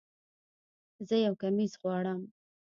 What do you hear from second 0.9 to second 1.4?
زه یو